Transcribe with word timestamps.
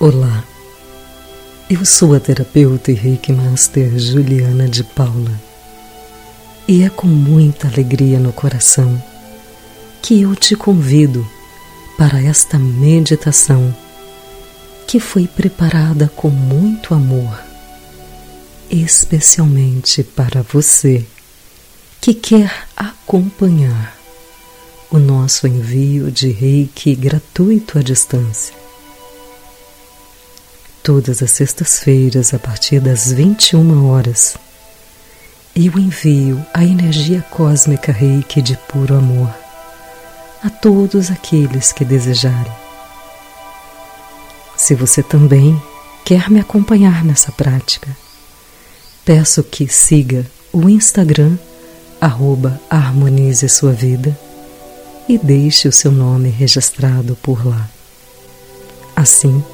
Olá, 0.00 0.44
eu 1.68 1.84
sou 1.84 2.14
a 2.14 2.20
terapeuta 2.20 2.92
e 2.92 2.94
Reiki 2.94 3.32
Master 3.32 3.98
Juliana 3.98 4.68
de 4.68 4.84
Paula 4.84 5.32
e 6.68 6.84
é 6.84 6.88
com 6.88 7.08
muita 7.08 7.66
alegria 7.66 8.20
no 8.20 8.32
coração 8.32 9.02
que 10.00 10.20
eu 10.22 10.36
te 10.36 10.54
convido 10.54 11.28
para 11.96 12.22
esta 12.22 12.60
meditação 12.60 13.74
que 14.86 15.00
foi 15.00 15.26
preparada 15.26 16.08
com 16.14 16.28
muito 16.30 16.94
amor, 16.94 17.36
especialmente 18.70 20.04
para 20.04 20.42
você 20.42 21.04
que 22.00 22.14
quer 22.14 22.68
acompanhar 22.76 23.98
o 24.92 24.98
nosso 25.00 25.48
envio 25.48 26.08
de 26.08 26.30
reiki 26.30 26.94
gratuito 26.94 27.80
à 27.80 27.82
distância 27.82 28.67
todas 30.88 31.22
as 31.22 31.32
sextas-feiras 31.32 32.32
a 32.32 32.38
partir 32.38 32.80
das 32.80 33.12
21 33.12 33.90
horas. 33.90 34.38
E 35.54 35.68
o 35.68 35.78
envio 35.78 36.42
a 36.54 36.64
energia 36.64 37.20
cósmica 37.28 37.92
reiki 37.92 38.40
de 38.40 38.56
puro 38.56 38.96
amor 38.96 39.28
a 40.42 40.48
todos 40.48 41.10
aqueles 41.10 41.72
que 41.72 41.84
desejarem. 41.84 42.50
Se 44.56 44.74
você 44.74 45.02
também 45.02 45.62
quer 46.06 46.30
me 46.30 46.40
acompanhar 46.40 47.04
nessa 47.04 47.30
prática, 47.32 47.94
peço 49.04 49.42
que 49.42 49.68
siga 49.68 50.24
o 50.54 50.70
Instagram 50.70 51.36
arroba 52.00 52.58
Harmonize 52.70 53.46
Sua 53.50 53.74
Vida 53.74 54.18
e 55.06 55.18
deixe 55.18 55.68
o 55.68 55.72
seu 55.72 55.92
nome 55.92 56.30
registrado 56.30 57.14
por 57.22 57.46
lá. 57.46 57.68
Assim, 58.96 59.44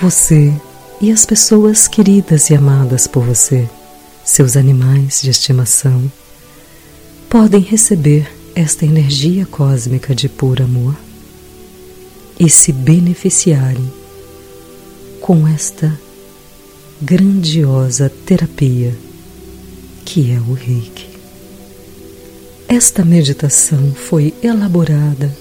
você 0.00 0.54
e 1.00 1.12
as 1.12 1.24
pessoas 1.24 1.86
queridas 1.86 2.50
e 2.50 2.54
amadas 2.54 3.06
por 3.06 3.24
você, 3.24 3.68
seus 4.24 4.56
animais 4.56 5.22
de 5.22 5.30
estimação, 5.30 6.10
podem 7.30 7.60
receber 7.60 8.28
esta 8.54 8.84
energia 8.84 9.46
cósmica 9.46 10.12
de 10.12 10.28
puro 10.28 10.64
amor 10.64 10.96
e 12.38 12.50
se 12.50 12.72
beneficiarem 12.72 13.92
com 15.20 15.46
esta 15.46 15.98
grandiosa 17.00 18.10
terapia 18.26 18.96
que 20.04 20.32
é 20.32 20.40
o 20.40 20.52
Reiki. 20.52 21.06
Esta 22.66 23.04
meditação 23.04 23.94
foi 23.94 24.34
elaborada 24.42 25.32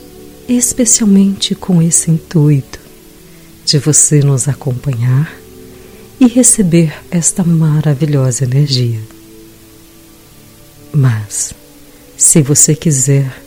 especialmente 0.47 1.55
com 1.55 1.81
esse 1.81 2.11
intuito 2.11 2.79
de 3.65 3.79
você 3.79 4.19
nos 4.19 4.47
acompanhar 4.47 5.46
e 6.19 6.27
receber 6.27 6.93
esta 7.11 7.43
maravilhosa 7.43 8.43
energia. 8.43 8.99
Mas, 10.91 11.53
se 12.17 12.41
você 12.41 12.75
quiser 12.75 13.41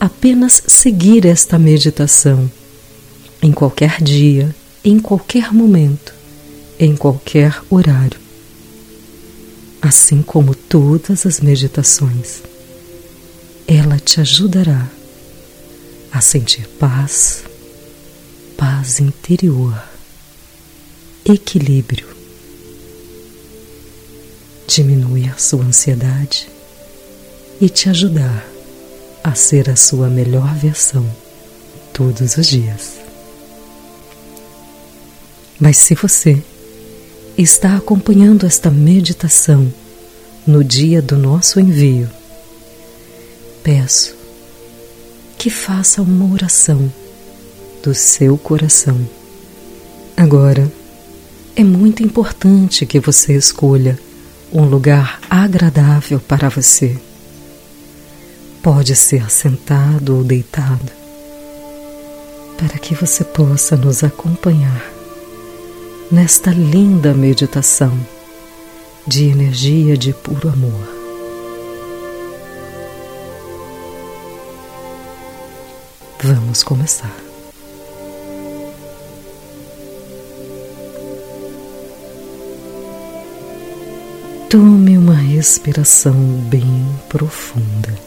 apenas 0.00 0.62
seguir 0.66 1.26
esta 1.26 1.58
meditação 1.58 2.50
em 3.40 3.52
qualquer 3.52 4.02
dia, 4.02 4.54
em 4.84 4.98
qualquer 4.98 5.52
momento, 5.52 6.12
em 6.78 6.96
qualquer 6.96 7.62
horário, 7.70 8.18
assim 9.80 10.22
como 10.22 10.54
todas 10.54 11.24
as 11.24 11.40
meditações, 11.40 12.42
ela 13.66 13.98
te 13.98 14.20
ajudará 14.20 14.88
a 16.10 16.20
sentir 16.20 16.66
paz, 16.78 17.44
paz 18.56 19.00
interior, 19.00 19.91
equilíbrio. 21.24 22.06
Diminui 24.66 25.28
a 25.28 25.36
sua 25.36 25.64
ansiedade 25.64 26.48
e 27.60 27.68
te 27.68 27.88
ajudar 27.88 28.46
a 29.22 29.34
ser 29.34 29.70
a 29.70 29.76
sua 29.76 30.08
melhor 30.08 30.54
versão 30.54 31.06
todos 31.92 32.36
os 32.36 32.46
dias. 32.46 32.94
Mas 35.60 35.76
se 35.78 35.94
você 35.94 36.42
está 37.38 37.76
acompanhando 37.76 38.46
esta 38.46 38.70
meditação 38.70 39.72
no 40.44 40.64
dia 40.64 41.00
do 41.00 41.16
nosso 41.16 41.60
envio, 41.60 42.10
peço 43.62 44.16
que 45.38 45.50
faça 45.50 46.02
uma 46.02 46.32
oração 46.32 46.92
do 47.82 47.94
seu 47.94 48.36
coração. 48.38 49.08
Agora, 50.16 50.70
é 51.54 51.62
muito 51.62 52.02
importante 52.02 52.86
que 52.86 52.98
você 52.98 53.34
escolha 53.34 53.98
um 54.52 54.64
lugar 54.64 55.20
agradável 55.28 56.18
para 56.20 56.48
você. 56.48 56.96
Pode 58.62 58.94
ser 58.96 59.30
sentado 59.30 60.16
ou 60.16 60.24
deitado, 60.24 60.92
para 62.56 62.78
que 62.78 62.94
você 62.94 63.24
possa 63.24 63.76
nos 63.76 64.02
acompanhar 64.04 64.82
nesta 66.10 66.50
linda 66.50 67.12
meditação 67.12 67.98
de 69.06 69.24
energia 69.26 69.96
de 69.96 70.12
puro 70.12 70.48
amor. 70.48 70.88
Vamos 76.22 76.62
começar. 76.62 77.31
Respiração 85.42 86.14
bem 86.48 86.96
profunda. 87.08 87.98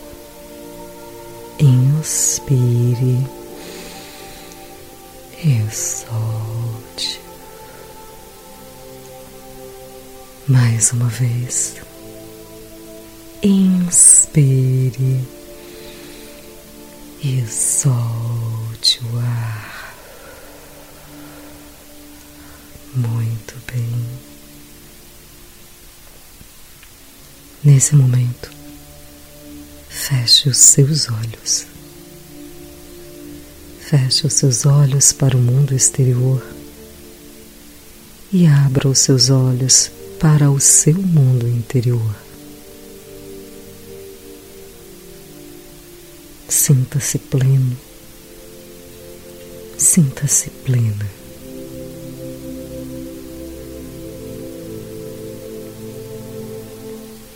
Inspire 1.59 3.27
e 5.43 5.69
solte. 5.69 7.19
Mais 10.47 10.93
uma 10.93 11.09
vez. 11.09 11.75
Inspire 13.43 15.21
e 17.21 17.45
solte 17.47 19.01
o 19.11 19.17
ar. 19.19 19.93
Muito 22.95 23.55
bem. 23.69 24.34
Nesse 27.65 27.95
momento, 27.95 28.51
feche 29.89 30.49
os 30.49 30.57
seus 30.57 31.09
olhos. 31.09 31.65
Feche 33.79 34.27
os 34.27 34.33
seus 34.33 34.67
olhos 34.67 35.11
para 35.11 35.35
o 35.35 35.41
mundo 35.41 35.73
exterior 35.73 36.45
e 38.31 38.45
abra 38.45 38.87
os 38.87 38.99
seus 38.99 39.31
olhos 39.31 39.89
para 40.19 40.51
o 40.51 40.59
seu 40.59 40.93
mundo 40.93 41.47
interior. 41.47 42.15
Sinta-se 46.47 47.17
pleno, 47.17 47.75
sinta-se 49.75 50.51
plena. 50.51 51.24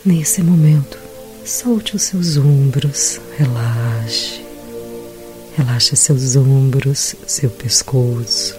Nesse 0.02 0.42
momento, 0.42 0.98
solte 1.44 1.94
os 1.94 2.00
seus 2.04 2.38
ombros, 2.38 3.20
relaxe. 3.36 4.42
Relaxe 5.54 5.94
seus 5.94 6.36
ombros, 6.36 7.14
seu 7.26 7.50
pescoço. 7.50 8.56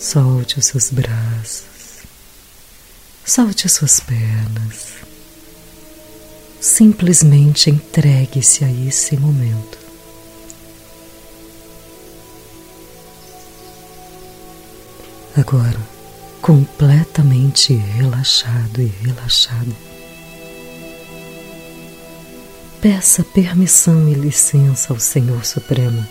Solte 0.00 0.58
os 0.58 0.66
seus 0.66 0.90
braços. 0.90 2.02
Solte 3.24 3.66
as 3.66 3.72
suas 3.72 4.00
pernas. 4.00 4.94
Simplesmente 6.60 7.70
entregue-se 7.70 8.64
a 8.64 8.72
esse 8.72 9.16
momento. 9.16 9.78
Agora, 15.36 15.97
completamente 16.48 17.74
relaxado 17.74 18.80
e 18.80 18.86
relaxado. 18.86 19.76
Peça 22.80 23.22
permissão 23.22 24.08
e 24.08 24.14
licença 24.14 24.94
ao 24.94 24.98
Senhor 24.98 25.44
Supremo 25.44 26.02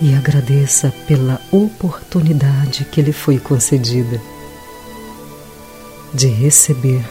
e 0.00 0.14
agradeça 0.14 0.90
pela 1.06 1.38
oportunidade 1.52 2.86
que 2.86 3.02
lhe 3.02 3.12
foi 3.12 3.38
concedida 3.38 4.18
de 6.14 6.28
receber 6.28 7.04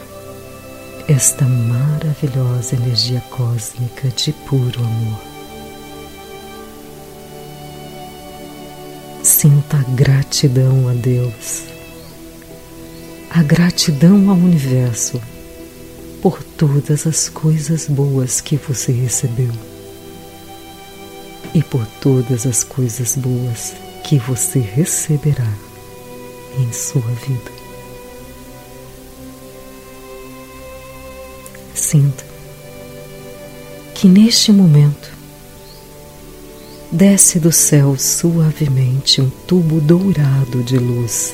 esta 1.07 1.45
maravilhosa 1.45 2.75
energia 2.75 3.21
cósmica 3.29 4.07
de 4.07 4.33
puro 4.33 4.83
amor. 4.83 5.30
Sinta 9.41 9.77
a 9.77 9.95
gratidão 9.95 10.87
a 10.87 10.93
Deus, 10.93 11.63
a 13.27 13.41
gratidão 13.41 14.29
ao 14.29 14.35
universo 14.35 15.19
por 16.21 16.43
todas 16.43 17.07
as 17.07 17.27
coisas 17.27 17.87
boas 17.87 18.39
que 18.39 18.55
você 18.55 18.91
recebeu 18.91 19.51
e 21.55 21.63
por 21.63 21.83
todas 21.99 22.45
as 22.45 22.63
coisas 22.63 23.15
boas 23.15 23.73
que 24.03 24.19
você 24.19 24.59
receberá 24.59 25.51
em 26.59 26.71
sua 26.71 27.01
vida. 27.01 27.51
Sinta 31.73 32.23
que 33.95 34.07
neste 34.07 34.51
momento 34.51 35.20
desce 36.91 37.39
do 37.39 37.53
céu 37.53 37.95
suavemente 37.97 39.21
um 39.21 39.29
tubo 39.29 39.79
dourado 39.79 40.61
de 40.61 40.77
luz 40.77 41.33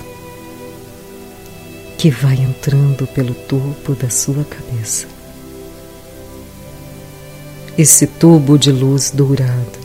que 1.98 2.12
vai 2.12 2.36
entrando 2.36 3.08
pelo 3.08 3.34
topo 3.34 3.96
da 3.96 4.08
sua 4.08 4.44
cabeça. 4.44 5.08
Esse 7.76 8.06
tubo 8.06 8.56
de 8.56 8.72
luz 8.72 9.10
dourado 9.10 9.80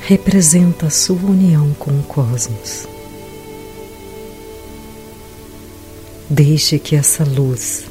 representa 0.00 0.86
a 0.86 0.90
sua 0.90 1.30
união 1.30 1.72
com 1.74 1.92
o 1.92 2.02
cosmos. 2.02 2.88
Deixe 6.28 6.80
que 6.80 6.96
essa 6.96 7.22
luz 7.22 7.84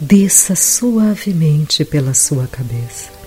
desça 0.00 0.56
suavemente 0.56 1.84
pela 1.84 2.14
sua 2.14 2.48
cabeça. 2.48 3.19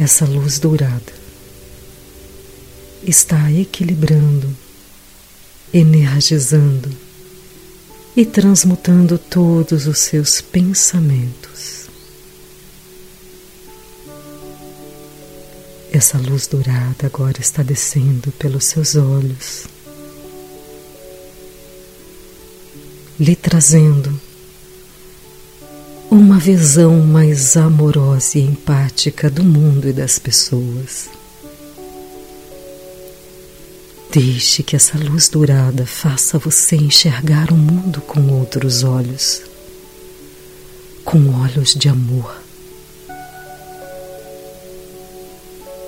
Essa 0.00 0.24
luz 0.24 0.58
dourada 0.58 1.12
está 3.02 3.52
equilibrando, 3.52 4.48
energizando 5.74 6.90
e 8.16 8.24
transmutando 8.24 9.18
todos 9.18 9.86
os 9.86 9.98
seus 9.98 10.40
pensamentos. 10.40 11.84
Essa 15.92 16.16
luz 16.16 16.46
dourada 16.46 17.06
agora 17.06 17.38
está 17.38 17.62
descendo 17.62 18.32
pelos 18.32 18.64
seus 18.64 18.94
olhos 18.96 19.66
lhe 23.18 23.36
trazendo 23.36 24.18
uma 26.10 26.40
visão 26.40 26.98
mais 26.98 27.56
amorosa 27.56 28.36
e 28.36 28.42
empática 28.42 29.30
do 29.30 29.44
mundo 29.44 29.88
e 29.88 29.92
das 29.92 30.18
pessoas. 30.18 31.08
Deixe 34.10 34.64
que 34.64 34.74
essa 34.74 34.98
luz 34.98 35.28
dourada 35.28 35.86
faça 35.86 36.36
você 36.36 36.74
enxergar 36.74 37.52
o 37.52 37.56
mundo 37.56 38.00
com 38.00 38.28
outros 38.32 38.82
olhos, 38.82 39.40
com 41.04 41.40
olhos 41.42 41.76
de 41.76 41.88
amor. 41.88 42.42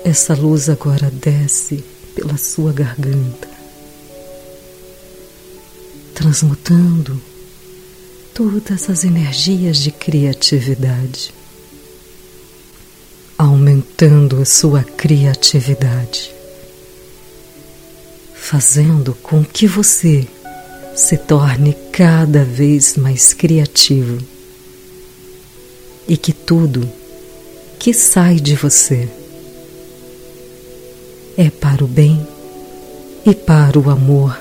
Essa 0.05 0.33
luz 0.35 0.69
agora 0.69 1.11
desce 1.11 1.83
pela 2.15 2.37
sua 2.37 2.71
garganta, 2.71 3.49
transmutando 6.15 7.21
todas 8.33 8.89
as 8.89 9.03
energias 9.03 9.77
de 9.77 9.91
criatividade, 9.91 11.33
aumentando 13.37 14.41
a 14.41 14.45
sua 14.45 14.83
criatividade, 14.83 16.33
fazendo 18.33 19.13
com 19.21 19.43
que 19.43 19.67
você 19.67 20.27
se 20.95 21.17
torne 21.17 21.75
cada 21.91 22.43
vez 22.43 22.97
mais 22.97 23.33
criativo 23.33 24.17
e 26.07 26.17
que 26.17 26.33
tudo 26.33 26.89
que 27.77 27.93
sai 27.93 28.35
de 28.35 28.55
você 28.55 29.07
é 31.37 31.49
para 31.49 31.83
o 31.83 31.87
bem 31.87 32.25
e 33.25 33.33
para 33.33 33.79
o 33.79 33.89
amor 33.89 34.37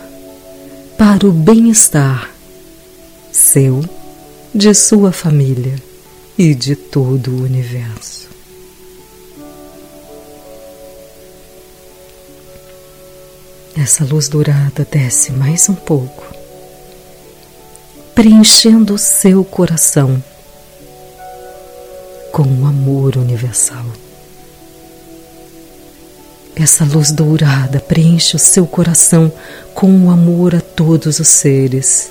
para 0.98 1.26
o 1.26 1.32
bem-estar 1.32 2.31
seu, 3.32 3.82
de 4.54 4.74
sua 4.74 5.10
família 5.10 5.74
e 6.36 6.54
de 6.54 6.76
todo 6.76 7.30
o 7.30 7.42
universo. 7.42 8.28
Essa 13.74 14.04
luz 14.04 14.28
dourada 14.28 14.86
desce 14.88 15.32
mais 15.32 15.68
um 15.70 15.74
pouco, 15.74 16.24
preenchendo 18.14 18.94
o 18.94 18.98
seu 18.98 19.42
coração 19.42 20.22
com 22.30 22.42
o 22.42 22.66
amor 22.66 23.16
universal. 23.16 23.84
Essa 26.54 26.84
luz 26.84 27.10
dourada 27.10 27.80
preenche 27.80 28.36
o 28.36 28.38
seu 28.38 28.66
coração 28.66 29.32
com 29.74 30.06
o 30.06 30.10
amor 30.10 30.54
a 30.54 30.60
todos 30.60 31.18
os 31.18 31.28
seres, 31.28 32.10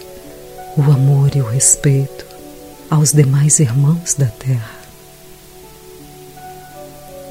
o 0.77 0.81
amor 0.83 1.35
e 1.35 1.41
o 1.41 1.45
respeito 1.45 2.25
aos 2.89 3.11
demais 3.11 3.59
irmãos 3.59 4.13
da 4.13 4.27
terra, 4.27 4.79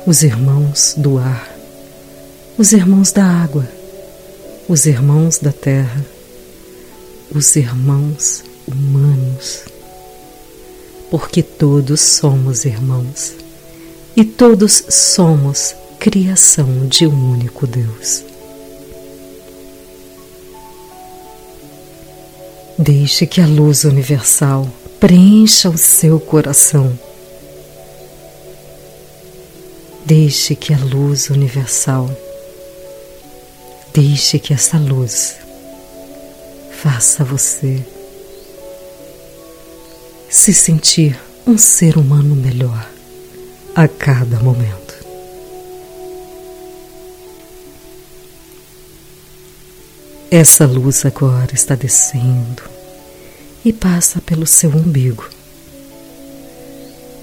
os 0.07 0.23
irmãos 0.23 0.95
do 0.97 1.19
ar, 1.19 1.51
os 2.59 2.73
irmãos 2.73 3.13
da 3.13 3.25
água, 3.25 3.67
os 4.69 4.87
irmãos 4.87 5.39
da 5.39 5.53
terra, 5.53 6.05
os 7.35 7.57
irmãos 7.57 8.43
humanos, 8.67 9.65
porque 11.11 11.43
todos 11.43 12.01
somos 12.01 12.65
irmãos 12.65 13.33
e 14.17 14.25
todos 14.25 14.85
somos 14.91 15.75
criação 15.99 16.87
de 16.89 17.07
um 17.07 17.33
único 17.33 17.67
Deus. 17.67 18.30
Deixe 22.83 23.27
que 23.27 23.43
a 23.43 23.47
luz 23.47 23.85
universal 23.85 24.67
preencha 24.99 25.69
o 25.69 25.77
seu 25.77 26.19
coração. 26.19 26.99
Deixe 30.07 30.55
que 30.57 30.73
a 30.73 30.79
luz 30.79 31.29
universal, 31.29 32.11
deixe 33.93 34.39
que 34.39 34.55
essa 34.55 34.79
luz 34.79 35.37
faça 36.83 37.23
você 37.23 37.85
se 40.31 40.55
sentir 40.55 41.21
um 41.47 41.59
ser 41.59 41.99
humano 41.99 42.35
melhor 42.35 42.89
a 43.75 43.87
cada 43.87 44.41
momento. 44.41 44.80
Essa 50.33 50.65
luz 50.65 51.05
agora 51.05 51.53
está 51.53 51.75
descendo 51.75 52.63
e 53.65 53.73
passa 53.73 54.21
pelo 54.21 54.47
seu 54.47 54.71
umbigo. 54.71 55.29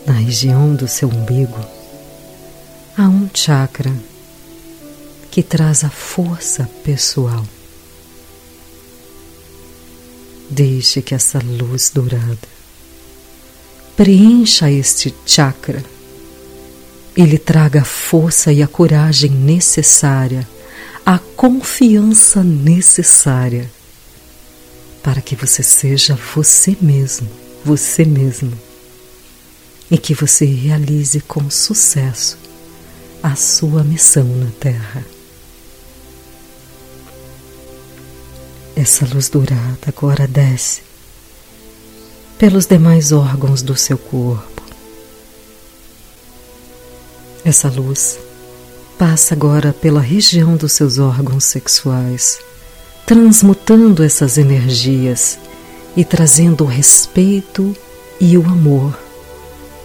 Na 0.06 0.12
região 0.12 0.76
do 0.76 0.90
seu 0.90 1.08
umbigo 1.08 1.58
há 2.98 3.08
um 3.08 3.30
chakra 3.34 3.96
que 5.32 5.42
traz 5.42 5.86
a 5.86 5.90
força 5.90 6.70
pessoal. 6.84 7.46
Deixe 10.50 11.02
que 11.02 11.16
essa 11.16 11.40
luz 11.40 11.90
dourada 11.94 12.58
preencha 13.96 14.70
este 14.70 15.16
chakra. 15.26 15.82
Ele 17.16 17.38
traga 17.38 17.84
a 17.84 17.86
força 17.86 18.52
e 18.52 18.62
a 18.62 18.68
coragem 18.68 19.32
necessária 19.32 20.46
a 21.10 21.18
confiança 21.18 22.44
necessária 22.44 23.72
para 25.02 25.22
que 25.22 25.38
você 25.38 25.64
seja 25.64 26.20
você 26.36 26.76
mesmo, 26.82 27.30
você 27.64 28.04
mesmo, 28.04 28.52
e 29.90 29.98
que 29.98 30.14
você 30.14 30.44
realize 30.44 31.22
com 31.22 31.50
sucesso 31.50 32.38
a 33.24 33.38
sua 33.38 33.86
missão 33.86 34.26
na 34.26 34.52
Terra. 34.60 35.06
Essa 38.76 39.06
luz 39.06 39.30
dourada 39.30 39.80
agora 39.88 40.28
desce 40.28 40.82
pelos 42.38 42.66
demais 42.66 43.14
órgãos 43.14 43.62
do 43.62 43.78
seu 43.78 43.98
corpo. 43.98 44.62
Essa 47.46 47.70
luz 47.70 48.20
Passa 48.98 49.36
agora 49.36 49.74
pela 49.74 50.02
região 50.02 50.58
dos 50.58 50.72
seus 50.72 50.98
órgãos 50.98 51.44
sexuais, 51.44 52.40
transmutando 53.06 54.04
essas 54.04 54.40
energias 54.40 55.38
e 55.96 56.04
trazendo 56.04 56.64
o 56.64 56.68
respeito 56.68 57.76
e 58.20 58.36
o 58.40 58.44
amor 58.44 58.98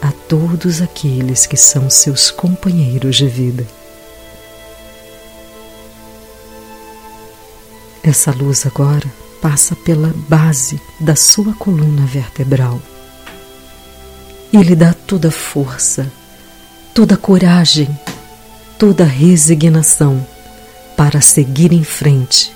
a 0.00 0.10
todos 0.10 0.80
aqueles 0.80 1.46
que 1.46 1.58
são 1.58 1.90
seus 1.90 2.30
companheiros 2.30 3.16
de 3.16 3.28
vida. 3.28 3.66
Essa 8.02 8.32
luz 8.32 8.64
agora 8.64 9.06
passa 9.42 9.76
pela 9.76 10.08
base 10.26 10.80
da 10.98 11.14
sua 11.14 11.52
coluna 11.52 12.06
vertebral 12.06 12.80
e 14.50 14.56
lhe 14.56 14.74
dá 14.74 14.94
toda 14.94 15.28
a 15.28 15.32
força, 15.32 16.10
toda 16.94 17.14
a 17.14 17.18
coragem 17.18 17.88
toda 18.82 19.04
resignação 19.04 20.26
para 20.96 21.20
seguir 21.20 21.72
em 21.72 21.84
frente 21.84 22.52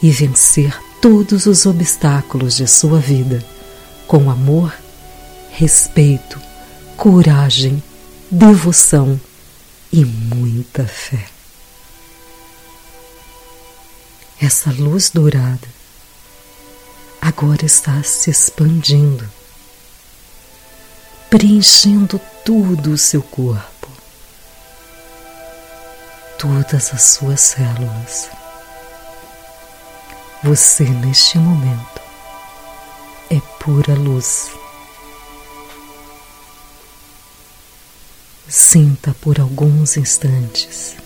e 0.00 0.12
vencer 0.12 0.80
todos 1.02 1.46
os 1.46 1.66
obstáculos 1.66 2.58
de 2.58 2.68
sua 2.68 3.00
vida 3.00 3.44
com 4.06 4.30
amor, 4.30 4.72
respeito, 5.50 6.40
coragem, 6.96 7.82
devoção 8.30 9.20
e 9.92 10.04
muita 10.04 10.86
fé. 10.86 11.26
Essa 14.40 14.70
luz 14.70 15.10
dourada 15.10 15.66
agora 17.20 17.66
está 17.66 18.04
se 18.04 18.30
expandindo, 18.30 19.28
preenchendo 21.28 22.20
todo 22.44 22.92
o 22.92 22.96
seu 22.96 23.20
corpo, 23.20 23.75
todas 26.38 26.92
as 26.92 27.02
suas 27.02 27.40
células. 27.40 28.28
Você, 30.42 30.84
neste 30.84 31.38
momento, 31.38 32.00
é 33.30 33.40
pura 33.58 33.94
luz. 33.94 34.50
Sinta 38.48 39.14
por 39.20 39.40
alguns 39.40 39.96
instantes 39.96 40.96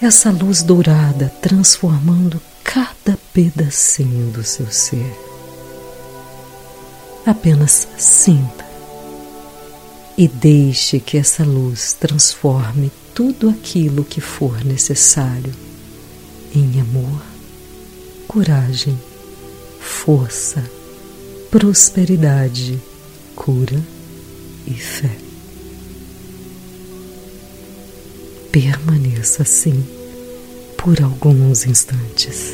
essa 0.00 0.30
luz 0.30 0.62
dourada 0.62 1.32
transformando 1.40 2.40
cada 2.62 3.18
pedacinho 3.32 4.30
do 4.30 4.44
seu 4.44 4.70
ser. 4.70 5.10
Apenas 7.24 7.88
sinta 7.96 8.64
e 10.16 10.28
deixe 10.28 11.00
que 11.00 11.16
essa 11.16 11.44
luz 11.44 11.94
transforme 11.94 12.92
tudo 13.16 13.48
aquilo 13.48 14.04
que 14.04 14.20
for 14.20 14.62
necessário 14.62 15.50
em 16.54 16.78
amor, 16.78 17.22
coragem, 18.28 19.00
força, 19.80 20.62
prosperidade, 21.50 22.78
cura 23.34 23.82
e 24.66 24.74
fé. 24.74 25.16
Permaneça 28.52 29.44
assim 29.44 29.82
por 30.76 31.02
alguns 31.02 31.64
instantes. 31.64 32.52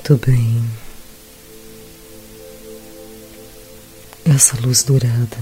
Muito 0.00 0.26
bem. 0.26 0.64
Essa 4.24 4.58
luz 4.62 4.82
dourada 4.82 5.36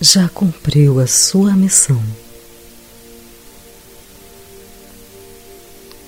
já 0.00 0.28
cumpriu 0.28 0.98
a 0.98 1.06
sua 1.06 1.52
missão. 1.52 2.02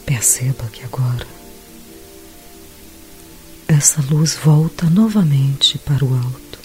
Perceba 0.05 0.65
que 0.73 0.83
agora 0.83 1.29
essa 3.69 4.03
luz 4.11 4.35
volta 4.35 4.91
novamente 4.91 5.79
para 5.79 6.05
o 6.05 6.12
alto, 6.12 6.59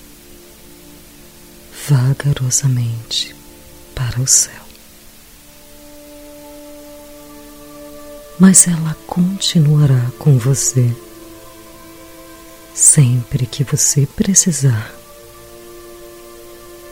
vagarosamente 1.88 3.36
para 3.94 4.20
o 4.20 4.26
céu. 4.26 4.62
Mas 8.40 8.68
ela 8.68 8.96
continuará 9.08 10.12
com 10.18 10.38
você 10.38 10.94
sempre 12.74 13.46
que 13.46 13.63
você 13.63 14.06
precisar. 14.06 14.94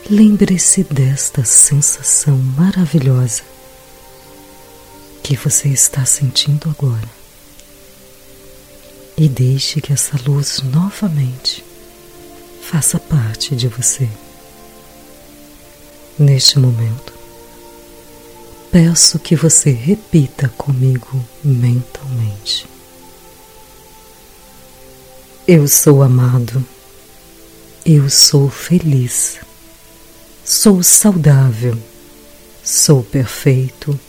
Lembre-se 0.08 0.84
desta 0.84 1.44
sensação 1.44 2.36
maravilhosa 2.36 3.42
que 5.22 5.36
você 5.36 5.68
está 5.68 6.04
sentindo 6.04 6.68
agora 6.70 7.08
e 9.16 9.28
deixe 9.28 9.80
que 9.80 9.92
essa 9.92 10.18
luz 10.26 10.60
novamente 10.62 11.64
faça 12.62 12.98
parte 12.98 13.54
de 13.54 13.68
você. 13.68 14.08
Neste 16.18 16.58
momento, 16.58 17.11
peço 18.72 19.18
que 19.18 19.36
você 19.36 19.70
repita 19.70 20.48
comigo 20.48 21.22
mentalmente. 21.44 22.66
Eu 25.46 25.68
sou 25.68 26.02
amado, 26.02 26.64
eu 27.84 28.08
sou 28.08 28.48
feliz, 28.48 29.40
sou 30.42 30.82
saudável, 30.82 31.78
sou 32.64 33.02
perfeito, 33.02 34.00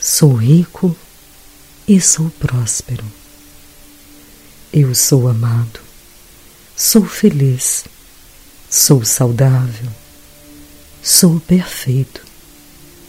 sou 0.00 0.32
rico 0.32 0.96
e 1.86 2.00
sou 2.00 2.30
próspero. 2.30 3.04
Eu 4.72 4.94
sou 4.94 5.28
amado, 5.28 5.80
sou 6.74 7.04
feliz, 7.04 7.84
sou 8.70 9.04
saudável, 9.04 9.90
sou 11.02 11.38
perfeito 11.40 12.25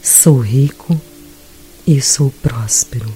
Sou 0.02 0.38
rico 0.38 0.98
e 1.86 2.00
sou 2.00 2.30
próspero. 2.30 3.12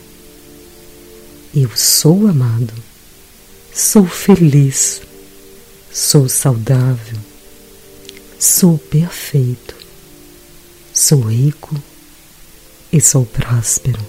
Eu 1.55 1.71
sou 1.77 2.27
amado, 2.27 2.73
sou 3.73 4.07
feliz, 4.07 5.03
sou 5.93 6.29
saudável, 6.29 7.19
sou 8.39 8.79
perfeito, 8.79 9.77
sou 10.93 11.21
rico 11.21 11.77
e 12.93 13.01
sou 13.01 13.25
próspero. 13.27 14.01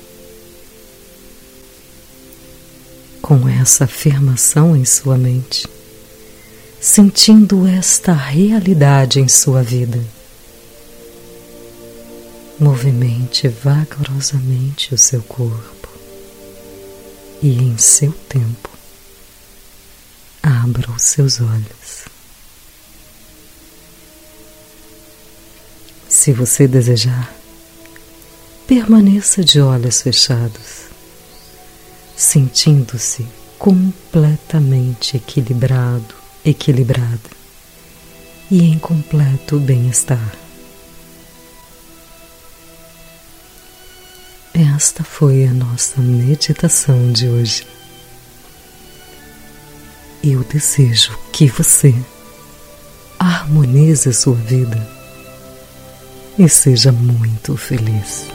Com 3.22 3.48
essa 3.48 3.84
afirmação 3.84 4.76
em 4.76 4.84
sua 4.84 5.18
mente, 5.18 5.68
sentindo 6.82 7.68
esta 7.68 8.14
realidade 8.14 9.20
em 9.20 9.28
sua 9.28 9.62
vida, 9.62 10.04
Movimente 12.64 13.50
vagarosamente 13.50 14.94
o 14.94 14.98
seu 14.98 15.22
corpo 15.22 15.90
e, 17.42 17.58
em 17.58 17.78
seu 17.78 18.14
tempo, 18.14 18.70
abra 20.42 20.90
os 20.92 21.04
seus 21.04 21.42
olhos. 21.42 22.06
Se 26.08 26.32
você 26.32 26.66
desejar, 26.66 27.36
permaneça 28.66 29.44
de 29.44 29.60
olhos 29.60 30.02
fechados, 30.02 30.86
sentindo-se 32.16 33.28
completamente 33.60 35.18
equilibrado, 35.18 36.16
equilibrada 36.46 37.30
e 38.50 38.64
em 38.64 38.80
completo 38.80 39.60
bem-estar. 39.60 40.43
Esta 44.54 45.04
foi 45.04 45.48
a 45.48 45.52
nossa 45.52 46.00
meditação 46.00 47.12
de 47.12 47.28
hoje. 47.28 47.66
Eu 50.24 50.44
desejo 50.44 51.18
que 51.32 51.48
você 51.48 51.96
harmonize 53.18 54.14
sua 54.14 54.36
vida 54.36 54.88
e 56.38 56.48
seja 56.48 56.92
muito 56.92 57.58
feliz. 57.58 58.28